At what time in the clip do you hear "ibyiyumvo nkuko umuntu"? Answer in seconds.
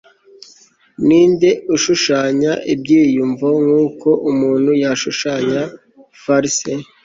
2.73-4.71